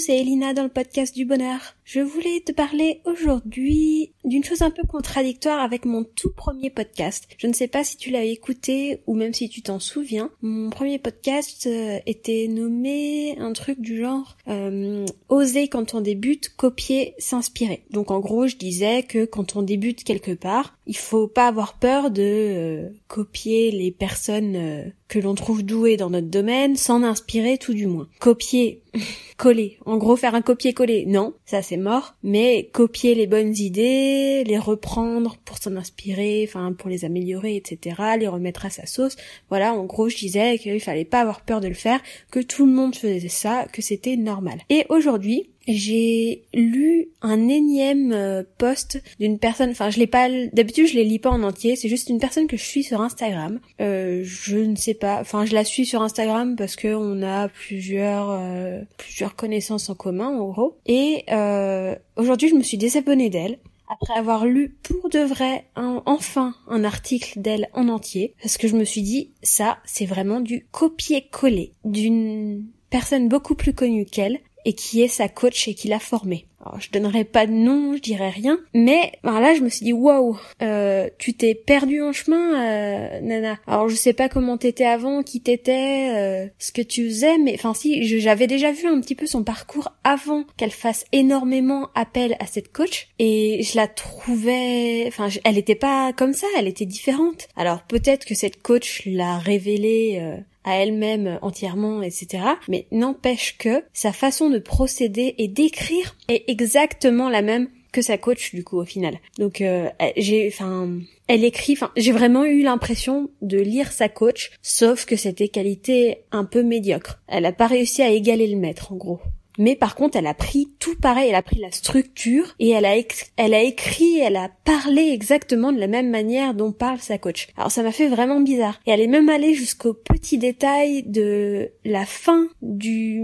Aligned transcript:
c'est 0.00 0.16
Elina 0.16 0.54
dans 0.54 0.62
le 0.62 0.70
podcast 0.70 1.14
du 1.14 1.26
bonheur. 1.26 1.60
Je 1.84 2.00
voulais 2.00 2.40
te 2.40 2.52
parler 2.52 3.02
aujourd'hui 3.04 4.12
d'une 4.24 4.42
chose 4.42 4.62
un 4.62 4.70
peu 4.70 4.82
contradictoire 4.86 5.60
avec 5.60 5.84
mon 5.84 6.04
tout 6.04 6.32
premier 6.32 6.70
podcast. 6.70 7.28
Je 7.36 7.46
ne 7.46 7.52
sais 7.52 7.68
pas 7.68 7.84
si 7.84 7.98
tu 7.98 8.10
l'as 8.10 8.24
écouté 8.24 9.02
ou 9.06 9.14
même 9.14 9.34
si 9.34 9.50
tu 9.50 9.60
t'en 9.60 9.78
souviens. 9.78 10.30
Mon 10.40 10.70
premier 10.70 10.98
podcast 10.98 11.66
euh, 11.66 11.98
était 12.06 12.46
nommé 12.48 13.36
un 13.38 13.52
truc 13.52 13.80
du 13.80 13.98
genre 13.98 14.38
euh, 14.48 15.04
oser 15.28 15.68
quand 15.68 15.92
on 15.92 16.00
débute, 16.00 16.48
copier, 16.56 17.14
s'inspirer. 17.18 17.84
Donc 17.90 18.10
en 18.10 18.20
gros, 18.20 18.46
je 18.46 18.56
disais 18.56 19.02
que 19.02 19.26
quand 19.26 19.54
on 19.54 19.62
débute 19.62 20.02
quelque 20.02 20.32
part, 20.32 20.78
il 20.86 20.96
faut 20.96 21.28
pas 21.28 21.46
avoir 21.46 21.78
peur 21.78 22.10
de 22.10 22.22
euh, 22.22 22.88
copier 23.06 23.70
les 23.70 23.90
personnes 23.90 24.56
euh, 24.56 24.84
que 25.10 25.18
l'on 25.18 25.34
trouve 25.34 25.64
douées 25.64 25.96
dans 25.96 26.08
notre 26.08 26.28
domaine, 26.28 26.76
s'en 26.76 27.02
inspirer 27.02 27.58
tout 27.58 27.74
du 27.74 27.88
moins. 27.88 28.08
Copier, 28.20 28.80
coller. 29.36 29.76
En 29.84 29.98
gros, 29.98 30.14
faire 30.14 30.36
un 30.36 30.40
copier-coller, 30.40 31.04
non, 31.06 31.34
ça 31.44 31.62
c'est 31.62 31.76
mort. 31.76 32.14
Mais 32.22 32.70
copier 32.72 33.16
les 33.16 33.26
bonnes 33.26 33.54
idées, 33.56 34.44
les 34.44 34.58
reprendre 34.58 35.36
pour 35.44 35.58
s'en 35.58 35.74
inspirer, 35.74 36.46
enfin 36.48 36.72
pour 36.72 36.88
les 36.88 37.04
améliorer, 37.04 37.56
etc., 37.56 38.00
les 38.20 38.28
remettre 38.28 38.64
à 38.66 38.70
sa 38.70 38.86
sauce. 38.86 39.16
Voilà, 39.48 39.74
en 39.74 39.84
gros, 39.84 40.08
je 40.08 40.16
disais 40.16 40.58
qu'il 40.58 40.80
fallait 40.80 41.04
pas 41.04 41.22
avoir 41.22 41.40
peur 41.40 41.60
de 41.60 41.68
le 41.68 41.74
faire, 41.74 42.00
que 42.30 42.40
tout 42.40 42.64
le 42.64 42.72
monde 42.72 42.94
faisait 42.94 43.28
ça, 43.28 43.66
que 43.72 43.82
c'était 43.82 44.16
normal. 44.16 44.60
Et 44.70 44.86
aujourd'hui, 44.90 45.50
j'ai 45.68 46.44
lu 46.54 47.08
un 47.22 47.48
énième 47.48 48.12
euh, 48.12 48.42
post 48.58 49.02
d'une 49.18 49.38
personne, 49.38 49.70
enfin 49.70 49.90
je 49.90 49.98
l'ai 49.98 50.06
pas, 50.06 50.28
d'habitude 50.52 50.86
je 50.86 50.94
les 50.94 51.04
lis 51.04 51.18
pas 51.18 51.30
en 51.30 51.42
entier, 51.42 51.76
c'est 51.76 51.88
juste 51.88 52.08
une 52.08 52.18
personne 52.18 52.46
que 52.46 52.56
je 52.56 52.64
suis 52.64 52.82
sur 52.82 53.00
Instagram. 53.00 53.60
Euh, 53.80 54.22
je 54.24 54.56
ne 54.56 54.76
sais 54.76 54.94
pas, 54.94 55.20
enfin 55.20 55.44
je 55.44 55.54
la 55.54 55.64
suis 55.64 55.86
sur 55.86 56.02
Instagram 56.02 56.56
parce 56.56 56.76
que 56.76 56.94
on 56.94 57.22
a 57.22 57.48
plusieurs 57.48 58.30
euh, 58.30 58.80
plusieurs 58.96 59.36
connaissances 59.36 59.90
en 59.90 59.94
commun 59.94 60.28
en 60.28 60.48
gros. 60.48 60.78
Et 60.86 61.24
euh, 61.30 61.94
aujourd'hui 62.16 62.48
je 62.48 62.54
me 62.54 62.62
suis 62.62 62.78
désabonnée 62.78 63.30
d'elle 63.30 63.58
après 63.90 64.14
avoir 64.14 64.46
lu 64.46 64.76
pour 64.82 65.10
de 65.10 65.18
vrai 65.18 65.66
enfin 65.74 66.54
un 66.68 66.84
article 66.84 67.40
d'elle 67.40 67.68
en 67.74 67.88
entier 67.88 68.34
parce 68.40 68.56
que 68.56 68.68
je 68.68 68.76
me 68.76 68.84
suis 68.84 69.02
dit 69.02 69.32
ça 69.42 69.78
c'est 69.84 70.06
vraiment 70.06 70.40
du 70.40 70.66
copier-coller 70.70 71.72
d'une 71.84 72.66
personne 72.88 73.28
beaucoup 73.28 73.54
plus 73.54 73.72
connue 73.72 74.04
qu'elle 74.04 74.40
et 74.64 74.72
qui 74.72 75.02
est 75.02 75.08
sa 75.08 75.28
coach 75.28 75.68
et 75.68 75.74
qui 75.74 75.88
l'a 75.88 75.98
formée. 75.98 76.46
Alors, 76.62 76.78
je 76.78 76.90
donnerai 76.90 77.24
pas 77.24 77.46
de 77.46 77.52
nom, 77.52 77.94
je 77.96 78.02
dirais 78.02 78.28
rien, 78.28 78.60
mais 78.74 79.12
ben 79.24 79.40
là 79.40 79.54
je 79.54 79.62
me 79.62 79.70
suis 79.70 79.82
dit 79.82 79.94
waouh, 79.94 80.38
euh, 80.60 81.08
tu 81.18 81.32
t'es 81.32 81.54
perdu 81.54 82.02
en 82.02 82.12
chemin, 82.12 82.62
euh, 82.62 83.20
Nana. 83.22 83.58
Alors 83.66 83.88
je 83.88 83.94
sais 83.94 84.12
pas 84.12 84.28
comment 84.28 84.58
t'étais 84.58 84.84
avant, 84.84 85.22
qui 85.22 85.40
t'étais, 85.40 86.10
euh, 86.14 86.46
ce 86.58 86.70
que 86.72 86.82
tu 86.82 87.08
faisais, 87.08 87.38
mais 87.38 87.54
enfin 87.54 87.72
si, 87.72 88.20
j'avais 88.20 88.46
déjà 88.46 88.72
vu 88.72 88.86
un 88.86 89.00
petit 89.00 89.14
peu 89.14 89.24
son 89.24 89.42
parcours 89.42 89.92
avant 90.04 90.44
qu'elle 90.58 90.70
fasse 90.70 91.06
énormément 91.12 91.88
appel 91.94 92.36
à 92.40 92.46
cette 92.46 92.72
coach, 92.72 93.08
et 93.18 93.62
je 93.62 93.76
la 93.76 93.88
trouvais, 93.88 95.04
enfin 95.08 95.28
elle 95.44 95.56
était 95.56 95.74
pas 95.74 96.12
comme 96.12 96.34
ça, 96.34 96.46
elle 96.58 96.68
était 96.68 96.84
différente. 96.84 97.48
Alors 97.56 97.84
peut-être 97.84 98.26
que 98.26 98.34
cette 98.34 98.60
coach 98.60 99.02
l'a 99.06 99.38
révélé 99.38 100.18
euh, 100.20 100.36
à 100.64 100.76
elle-même 100.76 101.38
entièrement, 101.42 102.02
etc. 102.02 102.44
Mais 102.68 102.86
n'empêche 102.90 103.56
que 103.58 103.82
sa 103.92 104.12
façon 104.12 104.50
de 104.50 104.58
procéder 104.58 105.34
et 105.38 105.48
d'écrire 105.48 106.16
est 106.28 106.44
exactement 106.48 107.28
la 107.28 107.42
même 107.42 107.68
que 107.92 108.02
sa 108.02 108.18
coach 108.18 108.54
du 108.54 108.64
coup 108.64 108.78
au 108.78 108.84
final. 108.84 109.18
Donc 109.38 109.60
euh, 109.60 109.88
j'ai 110.16 110.48
enfin 110.52 110.90
elle 111.26 111.44
écrit 111.44 111.72
enfin 111.72 111.90
j'ai 111.96 112.12
vraiment 112.12 112.44
eu 112.44 112.62
l'impression 112.62 113.30
de 113.42 113.58
lire 113.58 113.92
sa 113.92 114.08
coach 114.08 114.52
sauf 114.62 115.06
que 115.06 115.16
c'était 115.16 115.48
qualité 115.48 116.18
un 116.30 116.44
peu 116.44 116.62
médiocre. 116.62 117.20
Elle 117.26 117.46
a 117.46 117.52
pas 117.52 117.66
réussi 117.66 118.02
à 118.02 118.10
égaler 118.10 118.46
le 118.46 118.56
maître 118.56 118.92
en 118.92 118.96
gros. 118.96 119.20
Mais 119.60 119.76
par 119.76 119.94
contre, 119.94 120.16
elle 120.16 120.26
a 120.26 120.32
pris 120.32 120.68
tout 120.78 120.96
pareil, 120.96 121.28
elle 121.28 121.34
a 121.34 121.42
pris 121.42 121.60
la 121.60 121.70
structure 121.70 122.54
et 122.58 122.70
elle 122.70 122.86
a, 122.86 122.94
elle 123.36 123.52
a 123.52 123.62
écrit, 123.62 124.18
elle 124.18 124.36
a 124.36 124.48
parlé 124.64 125.10
exactement 125.12 125.70
de 125.70 125.78
la 125.78 125.86
même 125.86 126.08
manière 126.08 126.54
dont 126.54 126.72
parle 126.72 126.98
sa 126.98 127.18
coach. 127.18 127.48
Alors 127.58 127.70
ça 127.70 127.82
m'a 127.82 127.92
fait 127.92 128.08
vraiment 128.08 128.40
bizarre. 128.40 128.80
Et 128.86 128.90
elle 128.90 129.02
est 129.02 129.06
même 129.06 129.28
allée 129.28 129.52
jusqu'au 129.52 129.92
petit 129.92 130.38
détail 130.38 131.02
de 131.02 131.70
la 131.84 132.06
fin 132.06 132.48
du, 132.62 133.22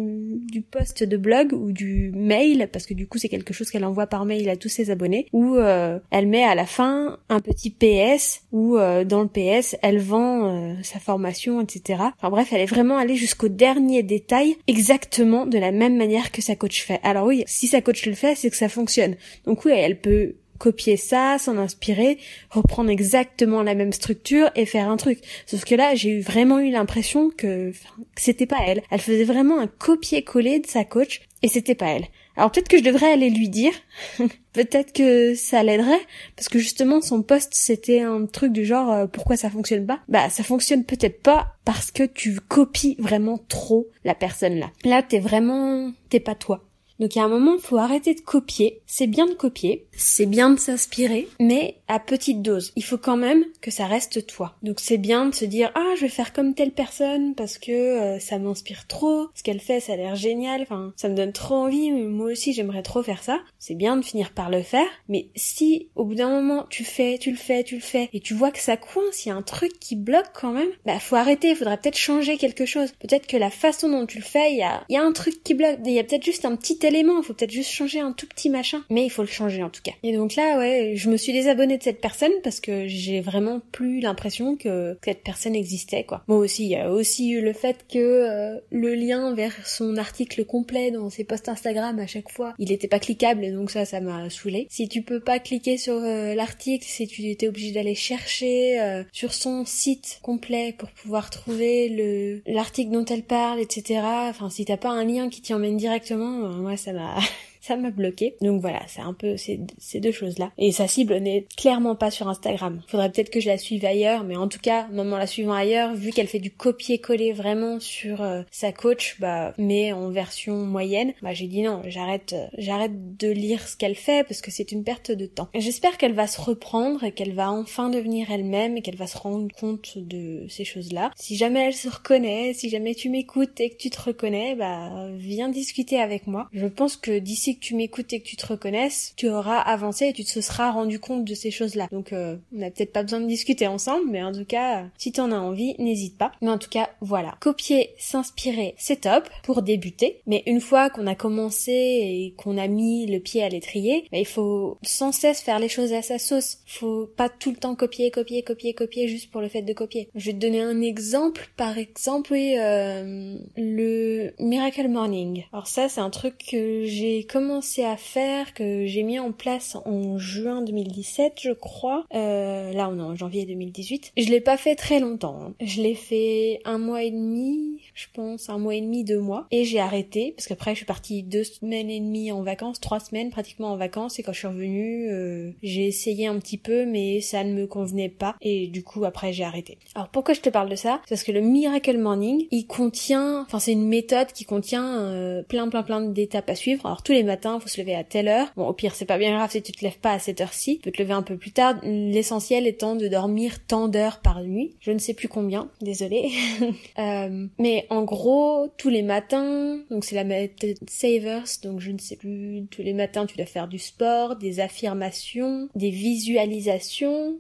du 0.53 0.61
post 0.61 1.03
de 1.03 1.17
blog 1.17 1.55
ou 1.55 1.73
du 1.73 2.13
mail, 2.15 2.69
parce 2.71 2.85
que 2.85 2.93
du 2.93 3.07
coup 3.07 3.17
c'est 3.17 3.31
quelque 3.31 3.55
chose 3.55 3.71
qu'elle 3.71 3.87
envoie 3.87 4.07
par 4.07 4.27
mail 4.27 4.51
à 4.51 4.57
tous 4.57 4.69
ses 4.69 4.91
abonnés, 4.91 5.29
où 5.33 5.57
euh, 5.57 5.99
elle 6.11 6.27
met 6.27 6.45
à 6.45 6.55
la 6.55 6.67
fin 6.67 7.19
un 7.31 7.41
petit 7.41 7.71
PS, 7.71 8.43
où 8.53 8.77
euh, 8.77 9.05
dans 9.05 9.23
le 9.23 9.29
PS 9.29 9.77
elle 9.81 10.01
vend 10.01 10.51
euh, 10.51 10.75
sa 10.83 10.99
formation, 10.99 11.63
etc. 11.63 12.03
Enfin 12.19 12.29
bref, 12.29 12.49
elle 12.53 12.61
est 12.61 12.67
vraiment 12.67 12.99
allée 12.99 13.17
jusqu'au 13.17 13.49
dernier 13.49 14.03
détail, 14.03 14.57
exactement 14.67 15.47
de 15.47 15.59
la 15.59 15.73
même 15.73 15.97
manière 15.97 16.26
que 16.31 16.43
sa 16.43 16.57
coach 16.57 16.83
fait. 16.83 17.01
Alors 17.03 17.27
oui, 17.27 17.45
si 17.47 17.67
sa 17.67 17.81
coach 17.81 18.07
le 18.07 18.15
fait, 18.15 18.35
c'est 18.35 18.51
que 18.51 18.57
ça 18.57 18.69
fonctionne. 18.69 19.17
Donc 19.45 19.65
oui, 19.65 19.73
elle 19.73 20.01
peut 20.01 20.35
copier 20.59 20.97
ça, 20.97 21.37
s'en 21.39 21.59
inspirer, 21.59 22.19
reprendre 22.51 22.91
exactement 22.91 23.63
la 23.63 23.75
même 23.75 23.93
structure 23.93 24.51
et 24.57 24.67
faire 24.67 24.89
un 24.89 24.97
truc. 24.97 25.19
Sauf 25.47 25.65
que 25.65 25.75
là, 25.75 25.95
j'ai 25.95 26.21
vraiment 26.21 26.59
eu 26.59 26.71
l'impression 26.71 27.31
que, 27.31 27.71
que 27.71 27.75
c'était 28.17 28.47
pas 28.47 28.61
elle. 28.67 28.83
Elle 28.91 29.01
faisait 29.01 29.25
vraiment 29.25 29.61
un 29.61 29.67
copier-coller 29.67 30.61
de 30.61 30.67
sa 30.67 30.85
coach 30.85 31.21
et 31.43 31.49
c'était 31.49 31.75
pas 31.75 31.89
elle. 31.89 32.07
Alors 32.37 32.51
peut-être 32.51 32.69
que 32.69 32.79
je 32.79 32.83
devrais 32.83 33.13
aller 33.13 33.31
lui 33.31 33.49
dire, 33.49 33.73
peut-être 34.53 34.93
que 34.93 35.35
ça 35.35 35.63
l'aiderait, 35.63 36.01
parce 36.37 36.49
que 36.49 36.59
justement 36.59 37.01
son 37.01 37.23
poste 37.23 37.53
c'était 37.55 38.01
un 38.01 38.27
truc 38.27 38.53
du 38.53 38.65
genre 38.65 38.93
euh, 38.93 39.07
pourquoi 39.07 39.37
ça 39.37 39.51
fonctionne 39.51 39.87
pas? 39.87 40.01
Bah 40.09 40.29
ça 40.31 40.43
fonctionne 40.43 40.85
peut-être 40.85 41.23
pas 41.23 41.55
parce 41.65 41.91
que 41.91 42.03
tu 42.03 42.39
copies 42.41 42.97
vraiment 42.99 43.39
trop 43.49 43.89
la 44.05 44.15
personne 44.15 44.59
là. 44.59 44.71
Là 44.85 45.03
t'es 45.03 45.19
vraiment, 45.19 45.93
t'es 46.11 46.21
pas 46.21 46.35
toi. 46.35 46.63
Donc 46.99 47.15
il 47.15 47.19
y 47.19 47.23
un 47.23 47.29
moment, 47.29 47.59
faut 47.59 47.77
arrêter 47.77 48.15
de 48.15 48.21
copier. 48.21 48.81
C'est 48.87 49.07
bien 49.07 49.27
de 49.27 49.35
copier, 49.35 49.87
c'est 49.93 50.27
bien 50.27 50.51
de 50.51 50.59
s'inspirer, 50.59 51.29
mais 51.39 51.77
à 51.89 51.99
petite 51.99 52.43
dose. 52.43 52.73
Il 52.77 52.85
faut 52.85 52.99
quand 52.99 53.17
même 53.17 53.45
que 53.61 53.71
ça 53.71 53.87
reste 53.87 54.27
toi. 54.27 54.57
Donc 54.63 54.81
c'est 54.81 54.99
bien 54.99 55.27
de 55.27 55.35
se 55.35 55.45
dire 55.45 55.71
ah 55.75 55.95
je 55.97 56.03
vais 56.03 56.09
faire 56.09 56.33
comme 56.33 56.55
telle 56.55 56.73
personne 56.73 57.35
parce 57.35 57.59
que 57.59 57.73
euh, 57.73 58.19
ça 58.19 58.39
m'inspire 58.39 58.87
trop, 58.87 59.29
ce 59.35 59.43
qu'elle 59.43 59.61
fait 59.61 59.81
ça 59.81 59.93
a 59.93 59.97
l'air 59.97 60.17
génial, 60.17 60.63
enfin 60.63 60.93
ça 60.97 61.09
me 61.09 61.15
donne 61.15 61.33
trop 61.33 61.55
envie, 61.55 61.91
moi 61.91 62.33
aussi 62.33 62.53
j'aimerais 62.53 62.83
trop 62.83 63.03
faire 63.03 63.23
ça. 63.23 63.41
C'est 63.59 63.75
bien 63.75 63.97
de 63.97 64.05
finir 64.05 64.33
par 64.33 64.51
le 64.51 64.63
faire, 64.63 64.87
mais 65.09 65.29
si 65.35 65.89
au 65.95 66.05
bout 66.05 66.15
d'un 66.15 66.31
moment 66.31 66.67
tu 66.71 66.85
fais, 66.85 67.19
tu 67.19 67.31
le 67.31 67.37
fais, 67.37 67.65
tu 67.65 67.77
le 67.77 67.81
fais 67.81 68.09
et 68.13 68.21
tu 68.21 68.35
vois 68.35 68.51
que 68.51 68.61
ça 68.61 68.77
coince, 68.77 69.25
il 69.25 69.29
y 69.29 69.33
a 69.33 69.37
un 69.37 69.43
truc 69.43 69.79
qui 69.79 69.97
bloque 69.97 70.31
quand 70.35 70.53
même, 70.53 70.69
bah 70.85 70.99
faut 70.99 71.17
arrêter, 71.17 71.51
il 71.51 71.57
faudrait 71.57 71.79
peut-être 71.79 71.97
changer 71.97 72.37
quelque 72.37 72.67
chose. 72.67 72.93
Peut-être 72.99 73.27
que 73.27 73.37
la 73.37 73.51
façon 73.51 73.89
dont 73.89 74.07
tu 74.07 74.19
le 74.19 74.25
fais, 74.25 74.53
il 74.53 74.59
y 74.59 74.63
a, 74.63 74.85
y 74.89 74.97
a 74.97 75.03
un 75.03 75.13
truc 75.13 75.43
qui 75.43 75.55
bloque, 75.55 75.79
il 75.85 75.93
y 75.93 75.99
a 75.99 76.05
peut-être 76.05 76.25
juste 76.25 76.45
un 76.45 76.57
petit 76.57 76.79
élément, 76.83 77.19
il 77.19 77.25
faut 77.25 77.35
peut-être 77.35 77.53
juste 77.53 77.71
changer 77.71 78.01
un 78.01 78.13
tout 78.13 78.27
petit 78.27 78.51
machin. 78.51 78.85
Mais 78.91 79.05
il 79.05 79.11
faut 79.11 79.23
le 79.23 79.29
changer 79.29 79.63
en 79.63 79.71
tout 79.71 79.83
cas. 79.83 79.93
Et 80.03 80.17
donc 80.17 80.37
là, 80.37 80.59
ouais, 80.59 80.95
je 80.97 81.11
me 81.11 81.17
suis 81.17 81.33
désabonnée 81.33 81.76
cette 81.83 82.01
personne 82.01 82.33
parce 82.43 82.61
que 82.61 82.87
j'ai 82.87 83.21
vraiment 83.21 83.61
plus 83.73 84.01
l'impression 84.01 84.57
que 84.57 84.97
cette 85.05 85.23
personne 85.23 85.55
existait, 85.55 86.05
quoi. 86.05 86.23
Moi 86.29 86.39
aussi, 86.39 86.65
il 86.65 86.71
y 86.71 86.77
a 86.77 86.91
aussi 86.91 87.31
eu 87.31 87.41
le 87.41 87.53
fait 87.53 87.85
que 87.93 87.99
euh, 87.99 88.61
le 88.71 88.95
lien 88.95 89.35
vers 89.35 89.67
son 89.67 89.97
article 89.97 90.45
complet 90.45 90.91
dans 90.91 91.11
ses 91.11 91.25
posts 91.25 91.49
Instagram 91.49 91.99
à 91.99 92.07
chaque 92.07 92.31
fois, 92.31 92.55
il 92.59 92.73
était 92.73 92.89
pas 92.89 92.99
cliquable 92.99 93.53
donc 93.53 93.71
ça, 93.71 93.85
ça 93.85 94.01
m'a 94.01 94.29
saoulé. 94.31 94.67
Si 94.71 94.89
tu 94.89 95.03
peux 95.03 95.21
pas 95.21 95.39
cliquer 95.39 95.79
sur 95.79 95.95
euh, 95.95 96.35
l'article, 96.35 96.85
si 96.87 97.07
tu 97.07 97.29
étais 97.29 97.49
obligé 97.49 97.73
d'aller 97.73 97.95
chercher 97.95 98.81
euh, 98.81 99.03
sur 99.13 99.33
son 99.33 99.65
site 99.65 100.19
complet 100.23 100.75
pour 100.77 100.91
pouvoir 100.91 101.31
trouver 101.31 101.89
le 101.89 102.43
l'article 102.47 102.93
dont 102.93 103.05
elle 103.05 103.23
parle, 103.23 103.61
etc. 103.61 104.01
Enfin, 104.29 104.51
si 104.51 104.65
t'as 104.65 104.77
pas 104.77 104.91
un 104.91 105.05
lien 105.05 105.29
qui 105.29 105.41
t'y 105.41 105.55
emmène 105.55 105.77
directement, 105.77 106.49
moi 106.49 106.77
ça 106.77 106.93
m'a 106.93 107.17
ça 107.67 107.77
m'a 107.77 107.91
bloqué. 107.91 108.37
Donc 108.41 108.61
voilà, 108.61 108.81
c'est 108.87 109.01
un 109.01 109.13
peu 109.13 109.37
ces, 109.37 109.61
ces 109.79 110.01
deux 110.01 110.13
choses-là. 110.13 110.53
Et 110.59 110.73
sa 110.73 110.87
cible 110.87 111.17
n'est 111.17 111.47
clairement 111.57 111.97
pas 111.97 112.11
sur 112.11 112.29
Instagram. 112.29 112.83
Faudrait 112.87 113.11
peut-être 113.11 113.31
que 113.31 113.41
je 113.41 113.49
la 113.49 113.59
suive 113.59 113.85
ailleurs, 113.85 114.25
mais 114.25 114.37
en 114.37 114.49
tout 114.49 114.61
cas, 114.61 114.87
même 114.89 115.13
en 115.13 115.19
la 115.19 115.27
suivant 115.27 115.53
ailleurs, 115.53 115.95
vu 115.95 116.11
qu'elle 116.11 116.29
fait 116.29 116.39
du 116.39 116.51
copier-coller 116.51 117.33
vraiment 117.33 117.81
sur 117.81 118.23
euh, 118.23 118.43
sa 118.51 118.73
coach, 118.73 119.17
bah, 119.21 119.55
mais 119.59 119.93
en 119.93 120.11
version 120.11 120.57
moyenne, 120.65 121.13
bah 121.23 121.35
j'ai 121.35 121.47
dit 121.47 121.63
non, 121.63 121.83
j'arrête, 121.87 122.35
euh, 122.35 122.47
j'arrête 122.57 123.17
de 123.17 123.29
lire 123.29 123.67
ce 123.67 123.77
qu'elle 123.77 123.95
fait 123.95 124.27
parce 124.27 124.41
que 124.41 124.51
c'est 124.51 124.73
une 124.73 124.85
perte 124.85 125.11
de 125.11 125.27
temps. 125.27 125.49
J'espère 125.55 125.99
qu'elle 125.99 126.15
va 126.15 126.27
se 126.27 126.41
reprendre 126.41 127.03
et 127.05 127.13
qu'elle 127.13 127.35
va 127.35 127.51
enfin 127.51 127.91
devenir 127.91 128.31
elle-même 128.31 128.77
et 128.77 128.83
qu'elle 128.83 128.97
va 128.97 129.07
se 129.07 129.19
rendre 129.19 129.49
compte 129.59 129.99
de 129.99 130.47
ces 130.49 130.65
choses-là. 130.65 131.11
Si 131.17 131.37
jamais 131.37 131.67
elle 131.67 131.75
se 131.75 131.89
reconnaît, 131.89 132.53
si 132.55 132.69
jamais 132.69 132.95
tu 132.95 133.11
m'écoutes 133.11 133.61
et 133.61 133.71
que 133.71 133.77
tu 133.77 133.91
te 133.91 134.01
reconnais, 134.01 134.55
bah 134.55 135.09
viens 135.17 135.49
discuter 135.49 135.99
avec 136.01 136.27
moi. 136.27 136.49
Je 136.53 136.67
pense 136.67 136.97
que 136.97 137.19
d'ici 137.19 137.56
tu 137.61 137.75
m'écoutes 137.75 138.13
et 138.13 138.21
que 138.21 138.27
tu 138.27 138.37
te 138.37 138.47
reconnaisses, 138.47 139.13
tu 139.17 139.29
auras 139.29 139.59
avancé 139.59 140.07
et 140.07 140.13
tu 140.13 140.25
te 140.25 140.41
seras 140.41 140.71
rendu 140.71 140.99
compte 141.01 141.25
de 141.25 141.35
ces 141.35 141.51
choses-là. 141.51 141.89
Donc 141.93 142.13
euh, 142.13 142.37
on 142.55 142.59
n'a 142.59 142.71
peut-être 142.71 142.93
pas 142.93 143.03
besoin 143.03 143.21
de 143.21 143.27
discuter 143.27 143.67
ensemble, 143.67 144.11
mais 144.11 144.23
en 144.23 144.33
tout 144.33 144.45
cas, 144.45 144.85
si 144.99 145.13
t'en 145.13 145.33
as 145.33 145.39
envie, 145.39 145.75
n'hésite 145.79 146.17
pas. 146.19 146.33
Mais 146.43 146.51
en 146.51 146.59
tout 146.59 146.71
cas, 146.71 146.91
voilà. 147.01 147.37
Copier, 147.41 147.91
s'inspirer, 147.99 148.75
c'est 148.79 149.03
top 149.03 149.29
pour 149.43 149.63
débuter. 149.63 150.21
Mais 150.27 150.43
une 150.47 150.61
fois 150.61 150.91
qu'on 150.91 151.07
a 151.07 151.15
commencé 151.15 151.73
et 151.73 152.35
qu'on 152.37 152.59
a 152.59 152.69
mis 152.69 153.07
le 153.07 153.21
pied 153.21 153.43
à 153.43 153.49
l'étrier, 153.49 154.07
bah, 154.13 154.19
il 154.19 154.27
faut 154.27 154.79
sans 154.83 155.13
cesse 155.13 155.41
faire 155.41 155.59
les 155.59 155.69
choses 155.69 155.93
à 155.93 156.03
sa 156.03 156.19
sauce. 156.19 156.59
Faut 156.67 157.07
pas 157.17 157.29
tout 157.29 157.51
le 157.51 157.57
temps 157.57 157.75
copier, 157.75 158.11
copier, 158.11 158.43
copier, 158.43 158.75
copier 158.75 159.09
juste 159.09 159.31
pour 159.31 159.41
le 159.41 159.49
fait 159.49 159.63
de 159.63 159.73
copier. 159.73 160.09
Je 160.15 160.27
vais 160.27 160.33
te 160.33 160.39
donner 160.39 160.61
un 160.61 160.81
exemple. 160.83 161.49
Par 161.57 161.79
exemple, 161.79 162.35
euh, 162.35 163.37
le 163.57 164.33
Miracle 164.39 164.89
Morning. 164.89 165.45
Alors 165.53 165.67
ça, 165.67 165.89
c'est 165.89 166.01
un 166.01 166.11
truc 166.11 166.35
que 166.51 166.85
j'ai 166.85 167.25
commencé 167.25 167.46
à 167.79 167.97
faire, 167.97 168.55
que 168.55 168.87
j'ai 168.87 169.03
mis 169.03 169.19
en 169.19 169.33
place 169.33 169.77
en 169.85 170.19
juin 170.19 170.63
2017, 170.63 171.35
je 171.41 171.53
crois. 171.53 172.05
Euh, 172.15 172.73
là, 172.73 172.89
on 172.91 172.99
est 172.99 173.03
en 173.03 173.15
janvier 173.15 173.47
2018. 173.47 174.13
Je 174.17 174.29
l'ai 174.29 174.41
pas 174.41 174.57
fait 174.57 174.75
très 174.75 175.01
longtemps. 175.01 175.39
Hein. 175.41 175.55
Je 175.61 175.83
l'ai 175.83 175.95
fait 175.95 176.61
un 176.65 176.79
mois 176.79 177.03
et 177.03 177.11
demi, 177.11 177.81
je 177.95 178.07
pense, 178.13 178.49
un 178.49 178.59
mois 178.59 178.75
et 178.75 178.81
demi, 178.81 179.05
deux 179.05 179.21
mois. 179.21 179.47
Et 179.51 179.65
j'ai 179.65 179.81
arrêté, 179.81 180.33
parce 180.37 180.47
qu'après, 180.47 180.73
je 180.73 180.79
suis 180.79 180.87
partie 180.87 181.23
deux 181.23 181.45
semaines 181.45 181.91
et 181.91 182.01
demie 182.01 182.33
en 182.33 182.43
vacances, 182.43 182.81
trois 182.81 183.01
semaines 183.01 183.31
pratiquement 183.31 183.73
en 183.73 183.77
vacances. 183.77 184.19
Et 184.19 184.23
quand 184.23 184.33
je 184.33 184.39
suis 184.39 184.49
revenue, 184.49 185.11
euh, 185.11 185.51
j'ai 185.63 185.87
essayé 185.87 186.27
un 186.27 186.39
petit 186.39 186.59
peu, 186.59 186.87
mais 186.87 187.21
ça 187.21 187.45
ne 187.45 187.53
me 187.53 187.67
convenait 187.67 188.09
pas. 188.09 188.37
Et 188.41 188.67
du 188.67 188.83
coup, 188.83 189.05
après, 189.05 189.33
j'ai 189.33 189.45
arrêté. 189.45 189.79
Alors, 189.95 190.09
pourquoi 190.09 190.35
je 190.35 190.41
te 190.41 190.51
parle 190.51 190.69
de 190.69 190.77
ça? 190.77 191.01
Parce 191.09 191.23
que 191.23 191.33
le 191.33 191.41
Miracle 191.41 191.99
Morning, 191.99 192.47
il 192.51 192.67
contient, 192.67 193.43
enfin, 193.43 193.59
c'est 193.59 193.73
une 193.73 193.89
méthode 193.89 194.29
qui 194.33 194.45
contient 194.45 194.99
euh, 194.99 195.43
plein, 195.43 195.69
plein, 195.69 195.83
plein 195.83 196.01
d'étapes 196.01 196.51
à 196.51 196.55
suivre. 196.55 196.87
Alors, 196.87 197.03
tous 197.03 197.13
les 197.13 197.23
matins, 197.23 197.36
faut 197.43 197.69
se 197.69 197.81
lever 197.81 197.95
à 197.95 198.05
telle 198.05 198.29
heure. 198.29 198.49
Bon, 198.57 198.67
au 198.67 198.73
pire, 198.73 198.95
c'est 198.95 199.05
pas 199.05 199.19
bien 199.19 199.37
grave 199.37 199.51
si 199.51 199.63
tu 199.63 199.73
te 199.73 199.85
lèves 199.85 199.99
pas 199.99 200.13
à 200.13 200.19
cette 200.19 200.41
heure-ci. 200.41 200.77
Tu 200.77 200.83
peux 200.83 200.91
te 200.91 201.03
lever 201.03 201.15
un 201.15 201.23
peu 201.23 201.37
plus 201.37 201.53
tard. 201.53 201.77
L'essentiel 201.83 202.67
étant 202.67 202.97
de 202.97 203.09
dormir 203.09 203.65
tant 203.67 203.89
d'heures 203.89 204.21
par 204.21 204.43
nuit. 204.43 204.77
Je 204.81 204.91
ne 204.91 204.99
sais 204.99 205.15
plus 205.15 205.29
combien, 205.29 205.71
désolée. 205.81 206.31
euh, 206.99 207.47
mais 207.59 207.87
en 207.91 208.03
gros, 208.05 208.69
tous 208.77 208.89
les 208.89 209.03
matins, 209.03 209.81
donc 209.91 210.05
c'est 210.05 210.15
la 210.15 210.25
méthode 210.25 210.77
Savers, 210.89 211.45
donc 211.63 211.81
je 211.81 211.91
ne 211.91 211.99
sais 211.99 212.17
plus, 212.17 212.67
tous 212.71 212.83
les 212.83 212.93
matins 212.93 213.27
tu 213.27 213.37
dois 213.37 213.47
faire 213.47 213.69
du 213.69 213.79
sport, 213.79 214.37
des 214.37 214.61
affirmations, 214.61 215.69
des 215.75 215.91
visualisations, 215.91 217.39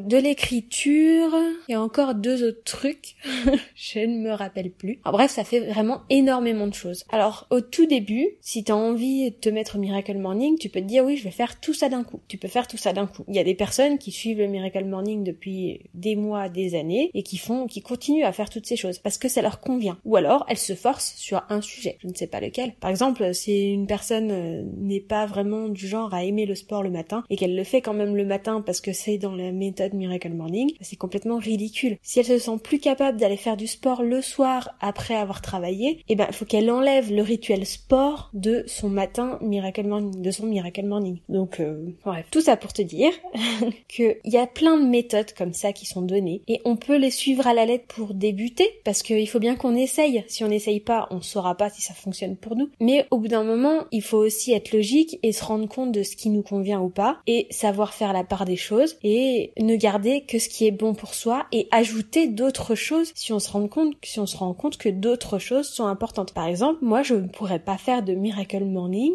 de 0.00 0.16
l'écriture, 0.16 1.34
et 1.68 1.76
encore 1.76 2.14
deux 2.14 2.46
autres 2.46 2.64
trucs. 2.64 3.14
je 3.74 4.00
ne 4.00 4.18
me 4.18 4.32
rappelle 4.32 4.70
plus. 4.70 5.00
En 5.04 5.12
bref, 5.12 5.30
ça 5.30 5.44
fait 5.44 5.60
vraiment 5.60 6.02
énormément 6.10 6.66
de 6.66 6.74
choses. 6.74 7.04
Alors, 7.10 7.46
au 7.50 7.60
tout 7.60 7.86
début, 7.86 8.28
si 8.40 8.64
t'as 8.64 8.74
envie 8.74 9.11
te 9.40 9.48
mettre 9.48 9.76
au 9.76 9.78
Miracle 9.78 10.18
Morning, 10.18 10.58
tu 10.58 10.68
peux 10.68 10.80
te 10.80 10.86
dire 10.86 11.04
oui, 11.04 11.16
je 11.16 11.24
vais 11.24 11.30
faire 11.30 11.60
tout 11.60 11.74
ça 11.74 11.88
d'un 11.88 12.04
coup. 12.04 12.20
Tu 12.28 12.38
peux 12.38 12.48
faire 12.48 12.66
tout 12.66 12.76
ça 12.76 12.92
d'un 12.92 13.06
coup. 13.06 13.24
Il 13.28 13.34
y 13.34 13.38
a 13.38 13.44
des 13.44 13.54
personnes 13.54 13.98
qui 13.98 14.10
suivent 14.10 14.38
le 14.38 14.46
Miracle 14.46 14.84
Morning 14.84 15.24
depuis 15.24 15.80
des 15.94 16.16
mois, 16.16 16.48
des 16.48 16.74
années, 16.74 17.10
et 17.14 17.22
qui 17.22 17.38
font, 17.38 17.66
qui 17.66 17.82
continuent 17.82 18.24
à 18.24 18.32
faire 18.32 18.50
toutes 18.50 18.66
ces 18.66 18.76
choses 18.76 18.98
parce 18.98 19.18
que 19.18 19.28
ça 19.28 19.42
leur 19.42 19.60
convient. 19.60 19.98
Ou 20.04 20.16
alors, 20.16 20.44
elles 20.48 20.58
se 20.58 20.74
forcent 20.74 21.14
sur 21.16 21.42
un 21.48 21.60
sujet. 21.60 21.96
Je 22.00 22.08
ne 22.08 22.14
sais 22.14 22.26
pas 22.26 22.40
lequel. 22.40 22.74
Par 22.80 22.90
exemple, 22.90 23.34
si 23.34 23.72
une 23.72 23.86
personne 23.86 24.30
euh, 24.30 24.62
n'est 24.78 25.00
pas 25.00 25.26
vraiment 25.26 25.68
du 25.68 25.86
genre 25.86 26.12
à 26.14 26.24
aimer 26.24 26.46
le 26.46 26.54
sport 26.54 26.82
le 26.82 26.90
matin 26.90 27.24
et 27.30 27.36
qu'elle 27.36 27.56
le 27.56 27.64
fait 27.64 27.80
quand 27.80 27.94
même 27.94 28.16
le 28.16 28.24
matin 28.24 28.60
parce 28.60 28.80
que 28.80 28.92
c'est 28.92 29.18
dans 29.18 29.34
la 29.34 29.52
méthode 29.52 29.94
Miracle 29.94 30.32
Morning, 30.32 30.72
c'est 30.80 30.96
complètement 30.96 31.38
ridicule. 31.38 31.98
Si 32.02 32.20
elle 32.20 32.26
se 32.26 32.38
sent 32.38 32.58
plus 32.62 32.78
capable 32.78 33.18
d'aller 33.18 33.36
faire 33.36 33.56
du 33.56 33.66
sport 33.66 34.02
le 34.02 34.22
soir 34.22 34.70
après 34.80 35.14
avoir 35.14 35.42
travaillé, 35.42 36.02
eh 36.08 36.16
ben, 36.16 36.30
faut 36.32 36.44
qu'elle 36.44 36.70
enlève 36.70 37.12
le 37.12 37.22
rituel 37.22 37.66
sport 37.66 38.30
de 38.32 38.64
son 38.66 38.88
matin 38.88 39.01
Miracle 39.40 39.86
Morning, 39.86 40.20
de 40.20 40.30
son 40.30 40.46
Miracle 40.46 40.84
Morning. 40.84 41.18
Donc, 41.28 41.60
euh, 41.60 41.86
bref, 42.04 42.26
tout 42.30 42.40
ça 42.40 42.56
pour 42.56 42.72
te 42.72 42.82
dire 42.82 43.12
qu'il 43.88 44.16
y 44.24 44.36
a 44.36 44.46
plein 44.46 44.78
de 44.78 44.86
méthodes 44.86 45.32
comme 45.36 45.52
ça 45.52 45.72
qui 45.72 45.86
sont 45.86 46.02
données 46.02 46.42
et 46.48 46.60
on 46.64 46.76
peut 46.76 46.96
les 46.96 47.10
suivre 47.10 47.46
à 47.46 47.54
la 47.54 47.66
lettre 47.66 47.86
pour 47.88 48.14
débuter 48.14 48.68
parce 48.84 49.02
qu'il 49.02 49.28
faut 49.28 49.38
bien 49.38 49.56
qu'on 49.56 49.76
essaye. 49.76 50.24
Si 50.28 50.44
on 50.44 50.48
n'essaye 50.48 50.80
pas, 50.80 51.06
on 51.10 51.20
saura 51.20 51.56
pas 51.56 51.70
si 51.70 51.82
ça 51.82 51.94
fonctionne 51.94 52.36
pour 52.36 52.56
nous. 52.56 52.70
Mais 52.80 53.06
au 53.10 53.18
bout 53.18 53.28
d'un 53.28 53.44
moment, 53.44 53.84
il 53.90 54.02
faut 54.02 54.18
aussi 54.18 54.52
être 54.52 54.72
logique 54.72 55.18
et 55.22 55.32
se 55.32 55.44
rendre 55.44 55.68
compte 55.68 55.92
de 55.92 56.02
ce 56.02 56.16
qui 56.16 56.30
nous 56.30 56.42
convient 56.42 56.80
ou 56.80 56.88
pas 56.88 57.20
et 57.26 57.46
savoir 57.50 57.94
faire 57.94 58.12
la 58.12 58.24
part 58.24 58.44
des 58.44 58.56
choses 58.56 58.96
et 59.02 59.52
ne 59.58 59.76
garder 59.76 60.22
que 60.22 60.38
ce 60.38 60.48
qui 60.48 60.66
est 60.66 60.70
bon 60.70 60.94
pour 60.94 61.14
soi 61.14 61.46
et 61.52 61.68
ajouter 61.70 62.26
d'autres 62.28 62.74
choses 62.74 63.12
si 63.14 63.32
on 63.32 63.38
se 63.38 63.50
rend 63.50 63.68
compte, 63.68 63.94
si 64.02 64.18
on 64.20 64.26
se 64.26 64.36
rend 64.36 64.54
compte 64.54 64.76
que 64.76 64.88
d'autres 64.88 65.38
choses 65.38 65.68
sont 65.68 65.86
importantes. 65.86 66.32
Par 66.32 66.46
exemple, 66.46 66.78
moi, 66.82 67.02
je 67.02 67.14
ne 67.14 67.28
pourrais 67.28 67.58
pas 67.58 67.78
faire 67.78 68.02
de 68.02 68.14
Miracle 68.14 68.64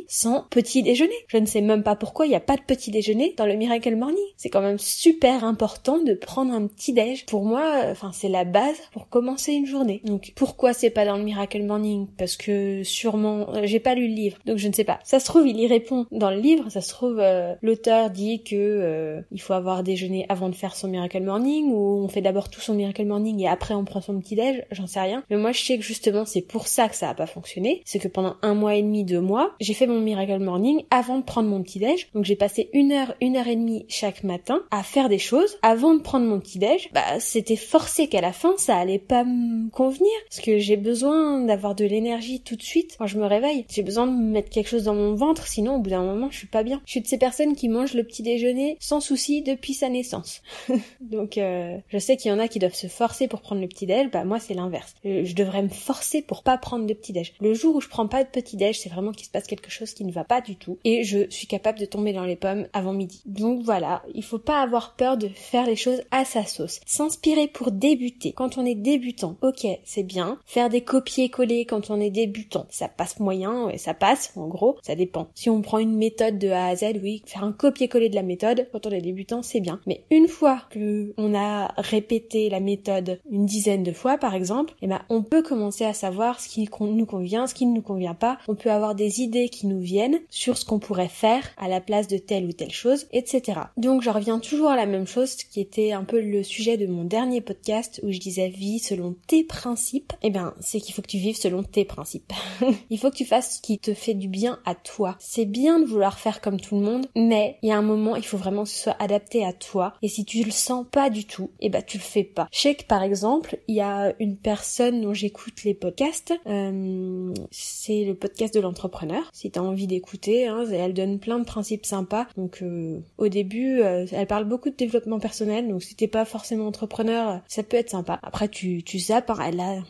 Sans 0.07 0.45
petit 0.50 0.83
déjeuner. 0.83 1.13
Je 1.27 1.38
ne 1.38 1.45
sais 1.45 1.62
même 1.62 1.83
pas 1.83 1.95
pourquoi 1.95 2.25
il 2.25 2.29
n'y 2.29 2.35
a 2.35 2.41
pas 2.41 2.56
de 2.56 2.62
petit 2.62 2.91
déjeuner 2.91 3.33
dans 3.38 3.45
le 3.45 3.56
Miracle 3.56 3.95
Morning. 3.95 4.18
C'est 4.38 4.50
quand 4.50 4.62
même 4.62 4.79
super 4.79 5.44
important 5.44 6.00
de 6.00 6.13
prendre 6.13 6.53
un 6.53 6.68
petit 6.68 6.94
déj. 6.94 7.25
Pour 7.25 7.45
moi, 7.45 7.83
enfin, 7.89 8.12
c'est 8.13 8.29
la 8.29 8.44
base 8.44 8.77
pour 8.91 9.09
commencer 9.09 9.53
une 9.53 9.65
journée. 9.65 10.01
Donc, 10.03 10.33
pourquoi 10.35 10.74
c'est 10.74 10.89
pas 10.89 11.06
dans 11.06 11.18
le 11.18 11.24
Miracle 11.24 11.63
Morning? 11.63 12.07
Parce 12.18 12.35
que 12.38 12.83
sûrement, 12.83 13.53
euh, 13.53 13.62
j'ai 13.65 13.79
pas 13.79 13.95
lu 13.95 14.07
le 14.07 14.13
livre, 14.13 14.38
donc 14.45 14.57
je 14.57 14.68
ne 14.68 14.74
sais 14.74 14.83
pas. 14.83 15.00
Ça 15.03 15.19
se 15.19 15.25
trouve, 15.25 15.47
il 15.47 15.59
y 15.59 15.68
répond 15.68 16.06
dans 16.12 16.30
le 16.30 16.39
livre. 16.39 16.69
Ça 16.69 16.81
se 16.81 16.89
trouve, 16.89 17.19
euh, 17.19 17.53
l'auteur 17.62 18.09
dit 18.09 18.44
que 18.44 18.56
euh, 18.56 19.21
il 19.31 19.41
faut 19.41 19.53
avoir 19.53 19.83
déjeuné 19.83 20.25
avant 20.30 20.50
de 20.50 20.56
faire 20.56 20.75
son 20.75 20.88
Miracle 20.88 21.21
Morning 21.21 21.71
ou 21.71 22.03
on 22.03 22.07
fait 22.07 22.21
d'abord 22.21 22.50
tout 22.50 22.62
son 22.62 22.73
Miracle 22.73 23.06
Morning 23.06 23.39
et 23.41 23.47
après 23.47 23.73
on 23.73 23.85
prend 23.85 24.01
son 24.01 24.19
petit 24.19 24.35
déj. 24.35 24.63
J'en 24.71 24.88
sais 24.88 25.01
rien. 25.01 25.23
Mais 25.30 25.38
moi, 25.38 25.51
je 25.51 25.62
sais 25.62 25.77
que 25.77 25.83
justement, 25.83 26.25
c'est 26.25 26.41
pour 26.41 26.68
ça 26.68 26.89
que 26.89 26.95
ça 26.95 27.09
a 27.09 27.13
pas 27.13 27.27
fonctionné. 27.27 27.81
C'est 27.85 28.00
que 28.00 28.07
pendant 28.07 28.35
un 28.41 28.53
mois 28.53 28.75
et 28.75 28.81
demi, 28.81 29.03
deux 29.03 29.21
mois, 29.21 29.56
j'ai 29.67 29.73
fait 29.73 29.85
mon 29.85 29.99
Miracle 29.99 30.39
Morning 30.39 30.83
avant 30.91 31.17
de 31.17 31.23
prendre 31.25 31.49
mon 31.49 31.61
petit 31.61 31.79
déj. 31.79 32.07
Donc 32.13 32.23
j'ai 32.23 32.37
passé 32.37 32.69
une 32.71 32.93
heure, 32.93 33.13
une 33.19 33.35
heure 33.35 33.49
et 33.49 33.55
demie 33.57 33.85
chaque 33.89 34.23
matin 34.23 34.61
à 34.71 34.81
faire 34.81 35.09
des 35.09 35.17
choses 35.19 35.57
avant 35.61 35.93
de 35.93 35.99
prendre 36.01 36.25
mon 36.25 36.39
petit 36.39 36.57
déj. 36.57 36.89
Bah 36.93 37.19
c'était 37.19 37.57
forcé 37.57 38.07
qu'à 38.07 38.21
la 38.21 38.31
fin 38.31 38.53
ça 38.55 38.77
allait 38.77 38.97
pas 38.97 39.25
me 39.25 39.69
convenir 39.69 40.09
parce 40.29 40.39
que 40.39 40.57
j'ai 40.57 40.77
besoin 40.77 41.41
d'avoir 41.41 41.75
de 41.75 41.83
l'énergie 41.83 42.39
tout 42.39 42.55
de 42.55 42.63
suite 42.63 42.95
quand 42.97 43.07
je 43.07 43.19
me 43.19 43.25
réveille. 43.25 43.65
J'ai 43.69 43.83
besoin 43.83 44.07
de 44.07 44.13
mettre 44.13 44.49
quelque 44.49 44.69
chose 44.69 44.85
dans 44.85 44.95
mon 44.95 45.15
ventre, 45.15 45.47
sinon 45.47 45.75
au 45.75 45.79
bout 45.79 45.89
d'un 45.89 46.03
moment 46.03 46.29
je 46.31 46.37
suis 46.37 46.47
pas 46.47 46.63
bien. 46.63 46.81
Je 46.85 46.91
suis 46.91 47.01
de 47.01 47.07
ces 47.07 47.17
personnes 47.17 47.53
qui 47.53 47.67
mangent 47.67 47.93
le 47.93 48.05
petit 48.05 48.23
déjeuner 48.23 48.77
sans 48.79 49.01
souci 49.01 49.41
depuis 49.41 49.73
sa 49.73 49.89
naissance. 49.89 50.41
Donc 51.01 51.37
euh, 51.37 51.77
je 51.89 51.97
sais 51.97 52.15
qu'il 52.15 52.31
y 52.31 52.33
en 52.33 52.39
a 52.39 52.47
qui 52.47 52.59
doivent 52.59 52.73
se 52.73 52.87
forcer 52.87 53.27
pour 53.27 53.41
prendre 53.41 53.59
le 53.59 53.67
petit 53.67 53.85
déj. 53.85 54.11
Bah 54.11 54.23
moi 54.23 54.39
c'est 54.39 54.53
l'inverse. 54.53 54.95
Euh, 55.05 55.25
je 55.25 55.35
devrais 55.35 55.61
me 55.61 55.67
forcer 55.67 56.21
pour 56.21 56.43
pas 56.43 56.57
prendre 56.57 56.85
de 56.85 56.93
petit 56.93 57.11
déj. 57.11 57.33
Le 57.41 57.53
jour 57.53 57.75
où 57.75 57.81
je 57.81 57.89
prends 57.89 58.07
pas 58.07 58.23
de 58.23 58.29
petit 58.29 58.55
déj, 58.55 58.79
c'est 58.79 58.89
vraiment 58.89 59.11
qu'il 59.11 59.25
se 59.25 59.31
passe 59.31 59.45
quelque 59.45 59.56
chose 59.69 59.94
qui 59.94 60.06
ne 60.06 60.12
va 60.12 60.24
pas 60.24 60.42
du 60.42 60.56
tout 60.56 60.77
et 60.83 61.04
je 61.04 61.30
suis 61.30 61.48
capable 61.48 61.80
de 61.80 61.86
tomber 61.86 62.13
dans 62.13 62.25
les 62.25 62.36
pommes 62.36 62.68
avant 62.74 62.94
midi. 62.94 63.21
Donc 63.25 63.63
voilà, 63.63 64.04
il 64.13 64.24
faut 64.24 64.39
pas 64.39 64.62
avoir 64.62 64.95
peur 64.95 65.18
de 65.18 65.27
faire 65.27 65.65
les 65.65 65.75
choses 65.75 66.01
à 66.12 66.25
sa 66.25 66.45
sauce. 66.45 66.80
S'inspirer 66.86 67.48
pour 67.48 67.71
débuter. 67.71 68.31
Quand 68.33 68.57
on 68.57 68.65
est 68.65 68.75
débutant, 68.75 69.36
ok, 69.42 69.68
c'est 69.83 70.04
bien. 70.04 70.39
Faire 70.45 70.69
des 70.69 70.81
copier-coller 70.81 71.65
quand 71.65 71.89
on 71.89 72.00
est 72.00 72.09
débutant, 72.09 72.65
ça 72.69 72.88
passe 72.88 73.19
moyen, 73.19 73.69
et 73.69 73.77
ça 73.77 73.94
passe, 73.94 74.31
en 74.36 74.48
gros, 74.48 74.77
ça 74.83 74.95
dépend. 74.95 75.27
Si 75.36 75.50
on 75.50 75.62
prend 75.62 75.80
une 75.80 75.98
méthode 75.98 76.38
de 76.39 76.50
A 76.50 76.68
à 76.68 76.75
Z, 76.75 76.86
oui, 77.01 77.21
faire 77.25 77.44
un 77.44 77.51
copier-coller 77.51 78.09
de 78.09 78.15
la 78.15 78.24
méthode 78.24 78.68
quand 78.71 78.86
on 78.86 78.92
est 78.92 79.01
débutant, 79.01 79.42
c'est 79.44 79.59
bien. 79.59 79.80
Mais 79.86 80.04
une 80.12 80.27
fois 80.27 80.62
que 80.69 81.13
on 81.18 81.36
a 81.36 81.74
répété 81.77 82.50
la 82.50 82.59
méthode 82.59 83.19
une 83.30 83.45
dizaine 83.45 83.83
de 83.83 83.92
fois, 83.92 84.18
par 84.18 84.36
exemple, 84.36 84.74
eh 84.81 84.88
ben, 84.88 85.01
on 85.09 85.24
peut 85.24 85.42
commencer 85.42 85.86
à 85.86 85.94
savoir 85.94 86.39
ce 86.39 86.50
qui 86.50 86.69
nous 86.80 87.06
convient, 87.06 87.48
ce 87.48 87.54
qui 87.54 87.65
ne 87.65 87.74
nous 87.74 87.81
convient 87.81 88.13
pas. 88.13 88.38
On 88.48 88.56
peut 88.56 88.71
avoir 88.71 88.95
des 88.95 89.21
idées 89.21 89.46
qui 89.49 89.67
nous 89.67 89.79
viennent 89.79 90.19
sur 90.29 90.57
ce 90.57 90.65
qu'on 90.65 90.79
pourrait 90.79 91.07
faire 91.07 91.44
à 91.57 91.68
la 91.68 91.81
place 91.81 92.07
de 92.07 92.18
telle 92.18 92.45
ou 92.45 92.51
telle 92.51 92.71
chose, 92.71 93.07
etc. 93.11 93.61
Donc, 93.77 94.01
je 94.01 94.09
reviens 94.09 94.39
toujours 94.39 94.69
à 94.69 94.75
la 94.75 94.85
même 94.85 95.07
chose 95.07 95.35
qui 95.35 95.61
était 95.61 95.92
un 95.92 96.04
peu 96.04 96.21
le 96.21 96.44
sujet 96.44 96.77
de 96.77 96.87
mon 96.87 97.04
dernier 97.04 97.42
podcast 97.42 97.99
où 98.04 98.11
je 98.11 98.19
disais 98.19 98.49
vie 98.49 98.80
selon 98.80 99.16
tes 99.27 99.44
principes. 99.44 100.13
Eh 100.21 100.30
ben, 100.30 100.54
c'est 100.59 100.80
qu'il 100.80 100.94
faut 100.94 101.01
que 101.01 101.07
tu 101.07 101.18
vives 101.18 101.37
selon 101.37 101.63
tes 101.63 101.85
principes. 101.85 102.33
il 102.89 102.99
faut 102.99 103.09
que 103.09 103.16
tu 103.16 103.25
fasses 103.25 103.57
ce 103.57 103.61
qui 103.61 103.80
te 103.80 103.94
fait 103.94 104.13
du 104.13 104.27
bien 104.27 104.59
à 104.66 104.75
toi. 104.75 105.16
C'est 105.19 105.45
bien 105.45 105.80
de 105.80 105.85
vouloir 105.85 106.19
faire 106.19 106.42
comme 106.42 106.59
tout 106.59 106.75
le 106.75 106.85
monde, 106.85 107.07
mais 107.16 107.57
il 107.61 107.69
y 107.69 107.71
a 107.71 107.77
un 107.77 107.81
moment, 107.81 108.16
il 108.16 108.25
faut 108.25 108.37
vraiment 108.37 108.63
que 108.63 108.69
ce 108.69 108.83
soit 108.83 109.01
adapté 109.01 109.45
à 109.45 109.54
toi. 109.54 109.94
Et 110.01 110.07
si 110.07 110.25
tu 110.25 110.44
le 110.44 110.51
sens 110.51 110.85
pas 110.92 111.09
du 111.09 111.25
tout, 111.25 111.51
eh 111.59 111.69
ben, 111.69 111.83
tu 111.85 111.97
le 111.97 112.04
fais 112.04 112.23
pas. 112.23 112.47
Je 112.51 112.59
sais 112.59 112.75
que 112.75 112.85
par 112.85 113.04
exemple, 113.04 113.59
il 113.68 113.75
y 113.75 113.81
a 113.81 114.13
une 114.19 114.37
personne 114.37 115.01
dont 115.01 115.13
j'écoute 115.13 115.63
les 115.63 115.73
podcasts, 115.73 116.33
euh, 116.47 117.33
c'est 117.51 118.06
le 118.06 118.16
podcast 118.16 118.54
de 118.54 118.59
l'entrepreneur. 118.59 119.30
Si 119.37 119.51
t'as 119.51 119.61
envie 119.61 119.85
d'écouter, 119.85 120.47
hein, 120.47 120.65
elle 120.71 120.95
donne 120.95 121.19
plein 121.19 121.37
de 121.37 121.45
principes 121.45 121.85
sympas. 121.85 122.25
Donc, 122.37 122.63
euh, 122.63 123.01
au 123.19 123.27
début, 123.27 123.81
euh, 123.81 124.07
elle 124.11 124.25
parle 124.25 124.45
beaucoup 124.45 124.71
de 124.71 124.75
développement 124.75 125.19
personnel, 125.19 125.67
donc 125.67 125.83
si 125.83 125.94
t'es 125.94 126.07
pas 126.07 126.25
forcément 126.25 126.65
entrepreneur, 126.65 127.41
ça 127.47 127.61
peut 127.61 127.77
être 127.77 127.91
sympa. 127.91 128.19
Après, 128.23 128.47
tu, 128.47 128.81
tu 128.81 128.97
zappes, 128.97 129.29
hein, 129.29 129.37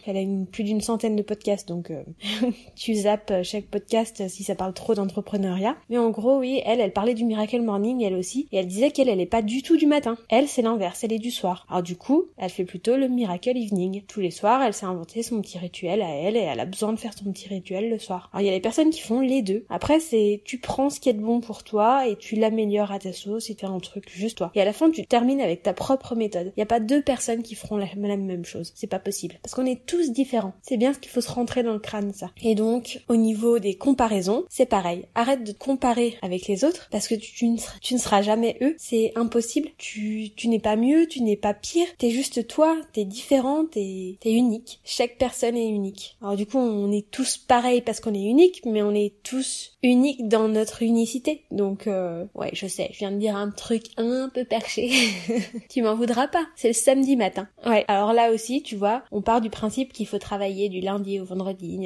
elle 0.06 0.18
a, 0.18 0.25
plus 0.51 0.66
d'une 0.66 0.82
centaine 0.82 1.16
de 1.16 1.22
podcasts, 1.22 1.66
donc 1.66 1.92
euh, 1.92 2.04
tu 2.75 2.94
zappes 2.94 3.42
chaque 3.44 3.68
podcast 3.68 4.27
si 4.27 4.44
ça 4.44 4.54
parle 4.54 4.74
trop 4.74 4.96
d'entrepreneuriat. 4.96 5.77
Mais 5.89 5.98
en 5.98 6.10
gros, 6.10 6.39
oui, 6.39 6.62
elle, 6.66 6.82
elle 6.82 6.92
parlait 6.92 7.13
du 7.13 7.24
Miracle 7.24 7.62
Morning, 7.62 8.04
elle 8.04 8.16
aussi, 8.16 8.50
et 8.51 8.58
elle 8.58 8.68
disait 8.68 8.92
qu'elle, 8.92 9.08
elle 9.08 9.22
est 9.22 9.25
pas 9.25 9.42
du 9.42 9.62
tout 9.62 9.77
du 9.77 9.88
matin. 9.88 10.18
Elle, 10.27 10.50
c'est 10.50 10.62
l'inverse, 10.62 11.06
elle 11.06 11.13
est 11.13 11.20
du 11.20 11.32
soir. 11.32 11.66
Alors 11.70 11.84
du 11.84 11.96
coup, 11.96 12.25
elle 12.36 12.50
fait 12.50 12.66
plutôt 12.66 12.98
le 12.98 13.08
Miracle 13.08 13.56
Evening. 13.56 14.04
Tous 14.10 14.20
les 14.20 14.32
soirs, 14.32 14.62
elle 14.62 14.74
s'est 14.74 14.86
inventé 14.86 15.24
son 15.24 15.42
petit 15.42 15.58
rituel 15.58 16.01
à 16.01 16.10
elle, 16.10 16.36
et 16.36 16.42
elle 16.42 16.60
a 16.60 16.66
besoin 16.66 16.92
de 16.92 17.00
faire 17.00 17.13
son 17.13 17.32
petit 17.32 17.48
rituel 17.48 17.89
le 17.89 17.98
soir. 17.98 18.30
Alors 18.34 18.42
il 18.42 18.48
y 18.48 18.50
a 18.50 18.54
les 18.54 18.60
personnes 18.60 18.89
qui 18.89 19.00
font 19.00 19.22
les 19.22 19.37
deux. 19.41 19.65
Après, 19.70 20.00
c'est 20.00 20.41
tu 20.46 20.60
prends 20.60 20.89
ce 20.89 21.00
qui 21.00 21.10
est 21.10 21.13
bon 21.13 21.41
pour 21.41 21.63
toi 21.63 22.08
et 22.08 22.15
tu 22.15 22.36
l'améliores 22.36 22.91
à 22.91 23.00
ta 23.00 23.13
sauce 23.13 23.50
et 23.50 23.56
tu 23.56 23.65
fais 23.65 23.72
un 23.72 23.79
truc 23.79 24.10
juste 24.10 24.38
toi. 24.38 24.51
Et 24.56 24.62
à 24.62 24.65
la 24.65 24.74
fin, 24.74 24.89
tu 24.89 25.06
termines 25.06 25.41
avec 25.41 25.63
ta 25.63 25.74
propre 25.74 26.15
méthode. 26.15 26.51
Il 26.56 26.60
n'y 26.60 26.63
a 26.63 26.67
pas 26.67 26.79
deux 26.79 27.01
personnes 27.01 27.44
qui 27.44 27.56
feront 27.56 27.77
la, 27.77 27.88
même 27.96 28.46
chose. 28.46 28.72
C'est 28.75 28.88
pas 28.88 29.00
possible. 29.00 29.39
Parce 29.41 29.53
qu'on 29.53 29.65
est 29.65 29.86
tous 29.86 30.12
différents. 30.12 30.53
C'est 30.62 30.77
bien 30.77 30.94
ce 30.94 31.00
qu'il 31.00 31.12
faut 31.12 31.22
se 31.22 31.32
rentrer 31.32 31.63
dans 31.63 31.74
le 31.74 31.79
crâne, 31.79 32.13
ça. 32.13 32.32
Et 32.41 32.56
donc, 32.56 33.01
au 33.10 33.15
niveau 33.15 33.60
des 33.60 33.75
comparaisons, 33.75 34.46
c'est 34.50 34.65
pareil. 34.65 35.06
Arrête 35.15 35.44
de 35.44 35.51
te 35.51 35.58
comparer 35.58 36.17
avec 36.22 36.48
les 36.48 36.63
autres 36.63 36.88
parce 36.91 37.08
que 37.08 37.15
tu, 37.15 37.48
ne, 37.48 37.58
seras, 37.58 37.77
tu 37.82 37.94
ne 37.94 38.00
seras 38.00 38.22
jamais 38.22 38.58
eux. 38.62 38.75
C'est 38.77 39.12
impossible. 39.15 39.70
Tu, 39.77 40.32
tu 40.36 40.48
n'es 40.48 40.60
pas 40.60 40.75
mieux, 40.75 41.08
tu 41.08 41.22
n'es 41.22 41.36
pas 41.36 41.53
pire. 41.53 41.88
T'es 41.98 42.10
juste 42.10 42.48
toi. 42.48 42.77
T'es 42.94 43.06
différent, 43.06 43.65
t'es, 43.65 44.17
t'es 44.20 44.32
unique. 44.32 44.79
Chaque 44.84 45.17
personne 45.17 45.56
est 45.56 45.70
unique. 45.70 46.17
Alors 46.22 46.36
du 46.36 46.46
coup, 46.46 46.58
on 46.58 46.91
est 46.91 47.10
tous 47.10 47.38
pareils 47.38 47.82
parce 47.82 48.00
qu'on 48.00 48.13
est 48.13 48.24
unique, 48.24 48.62
mais 48.65 48.82
on 48.82 48.94
est 48.94 49.13
tous 49.28 49.74
uniques 49.84 50.28
dans 50.28 50.48
notre 50.48 50.84
unicité. 50.84 51.44
Donc, 51.52 51.88
euh, 51.88 52.26
ouais, 52.34 52.50
je 52.54 52.68
sais, 52.68 52.90
je 52.94 53.00
viens 53.00 53.12
de 53.12 53.18
dire 53.18 53.36
un 53.36 53.52
truc 53.52 53.84
un 53.98 54.30
peu 54.34 54.46
perché. 54.46 54.90
tu 55.70 55.82
m'en 55.82 55.96
voudras 55.96 56.28
pas. 56.28 56.46
C'est 56.56 56.70
le 56.70 56.74
samedi 56.74 57.16
matin. 57.16 57.48
Ouais. 57.66 57.84
Alors 57.88 58.14
là 58.14 58.32
aussi, 58.32 58.64
tu 58.64 58.76
vois, 58.76 59.04
on 59.12 59.22
part 59.22 59.42
du 59.42 59.50
principe 59.50 59.92
qu'il 59.92 60.08
faut 60.08 60.18
travailler 60.18 60.70
du 60.70 60.80
lundi 60.80 61.20
au 61.20 61.26
vendredi, 61.26 61.80